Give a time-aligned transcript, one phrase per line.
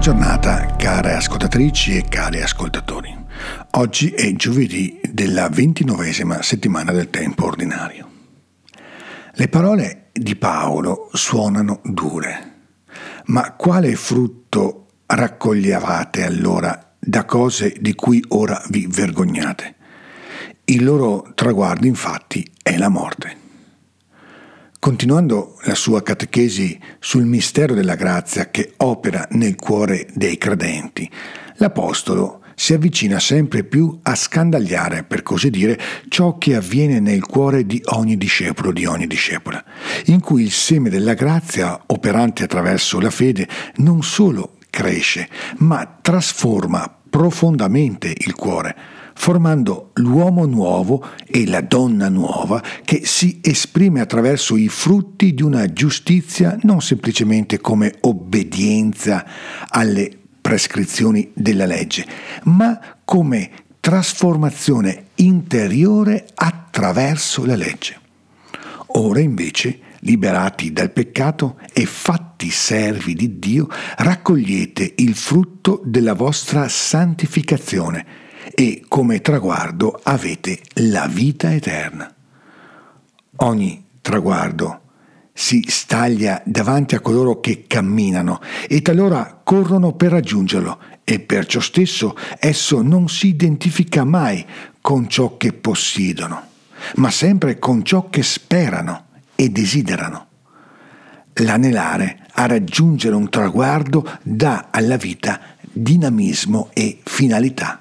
[0.00, 3.14] giornata, care ascoltatrici e cari ascoltatori.
[3.72, 8.08] Oggi è giovedì della ventinovesima settimana del tempo ordinario.
[9.34, 12.52] Le parole di Paolo suonano dure,
[13.26, 19.74] ma quale frutto raccoglievate allora da cose di cui ora vi vergognate?
[20.64, 23.36] Il loro traguardo infatti è la morte.
[24.80, 31.08] Continuando la sua catechesi sul mistero della grazia che opera nel cuore dei credenti,
[31.56, 37.66] l'Apostolo si avvicina sempre più a scandagliare, per così dire, ciò che avviene nel cuore
[37.66, 39.62] di ogni discepolo, di ogni discepola,
[40.06, 45.28] in cui il seme della grazia, operante attraverso la fede, non solo cresce,
[45.58, 48.74] ma trasforma profondamente il cuore
[49.20, 55.70] formando l'uomo nuovo e la donna nuova che si esprime attraverso i frutti di una
[55.74, 59.26] giustizia non semplicemente come obbedienza
[59.68, 62.06] alle prescrizioni della legge,
[62.44, 68.00] ma come trasformazione interiore attraverso la legge.
[68.86, 73.68] Ora invece, liberati dal peccato e fatti servi di Dio,
[73.98, 82.12] raccogliete il frutto della vostra santificazione e come traguardo avete la vita eterna.
[83.36, 84.80] Ogni traguardo
[85.32, 92.14] si staglia davanti a coloro che camminano e talora corrono per raggiungerlo e perciò stesso
[92.38, 94.44] esso non si identifica mai
[94.80, 96.42] con ciò che possiedono,
[96.96, 100.26] ma sempre con ciò che sperano e desiderano.
[101.34, 105.40] L'anelare a raggiungere un traguardo dà alla vita
[105.72, 107.80] dinamismo e finalità.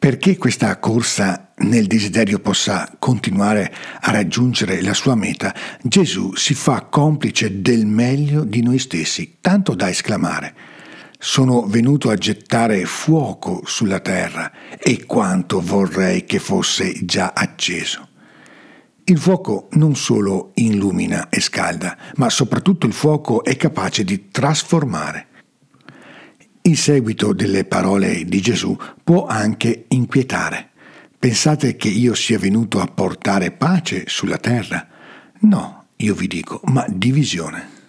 [0.00, 6.86] Perché questa corsa nel desiderio possa continuare a raggiungere la sua meta, Gesù si fa
[6.86, 10.54] complice del meglio di noi stessi, tanto da esclamare
[11.22, 18.08] sono venuto a gettare fuoco sulla terra e quanto vorrei che fosse già acceso.
[19.04, 25.26] Il fuoco non solo illumina e scalda, ma soprattutto il fuoco è capace di trasformare.
[26.62, 30.70] Il seguito delle parole di Gesù può anche inquietare.
[31.18, 34.86] Pensate che io sia venuto a portare pace sulla terra?
[35.40, 37.79] No, io vi dico, ma divisione.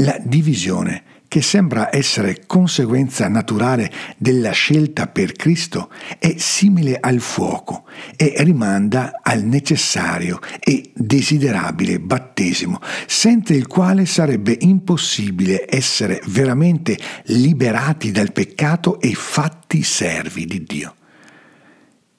[0.00, 5.88] La divisione che sembra essere conseguenza naturale della scelta per Cristo,
[6.18, 7.84] è simile al fuoco
[8.16, 18.10] e rimanda al necessario e desiderabile battesimo, senza il quale sarebbe impossibile essere veramente liberati
[18.10, 20.94] dal peccato e fatti servi di Dio.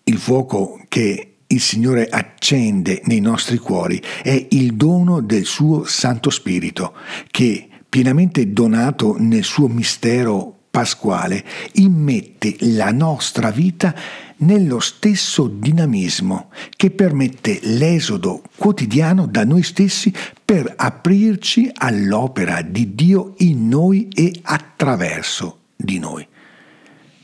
[0.06, 6.30] Il fuoco che il Signore accende nei nostri cuori è il dono del suo Santo
[6.30, 6.94] Spirito,
[7.30, 11.44] che pienamente donato nel suo mistero pasquale,
[11.74, 13.94] immette la nostra vita
[14.38, 20.14] nello stesso dinamismo che permette l'esodo quotidiano da noi stessi
[20.46, 26.26] per aprirci all'opera di Dio in noi e attraverso di noi.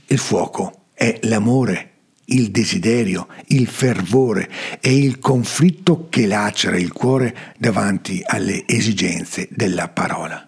[0.07, 1.91] Il fuoco è l'amore,
[2.25, 4.49] il desiderio, il fervore
[4.81, 10.47] e il conflitto che lacera il cuore davanti alle esigenze della parola.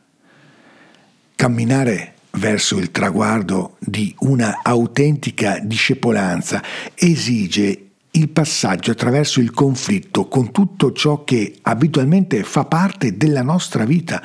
[1.40, 6.62] Camminare verso il traguardo di una autentica discepolanza
[6.94, 13.86] esige il passaggio attraverso il conflitto con tutto ciò che abitualmente fa parte della nostra
[13.86, 14.22] vita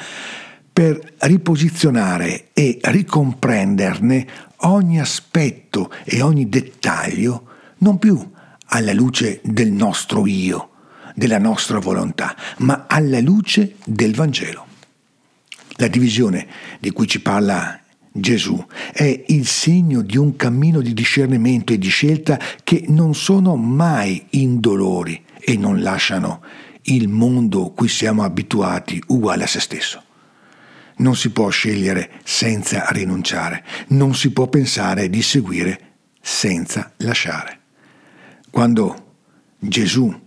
[0.73, 4.27] per riposizionare e ricomprenderne
[4.63, 7.45] ogni aspetto e ogni dettaglio
[7.79, 8.29] non più
[8.67, 10.71] alla luce del nostro io,
[11.15, 14.73] della nostra volontà, ma alla luce del Vangelo.
[15.77, 16.47] La divisione
[16.79, 17.81] di cui ci parla
[18.13, 23.57] Gesù è il segno di un cammino di discernimento e di scelta che non sono
[23.57, 26.43] mai indolori e non lasciano
[26.83, 30.03] il mondo cui siamo abituati uguale a se stesso.
[30.99, 37.59] Non si può scegliere senza rinunciare, non si può pensare di seguire senza lasciare.
[38.49, 39.17] Quando
[39.59, 40.24] Gesù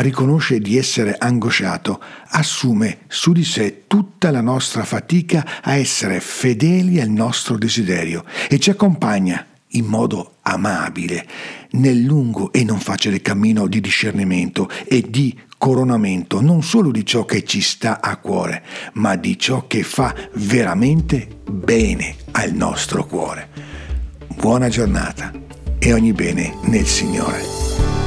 [0.00, 7.00] riconosce di essere angosciato, assume su di sé tutta la nostra fatica a essere fedeli
[7.00, 11.26] al nostro desiderio e ci accompagna in modo amabile
[11.72, 17.24] nel lungo e non facile cammino di discernimento e di coronamento non solo di ciò
[17.24, 18.64] che ci sta a cuore,
[18.94, 23.48] ma di ciò che fa veramente bene al nostro cuore.
[24.36, 25.32] Buona giornata
[25.78, 27.97] e ogni bene nel Signore.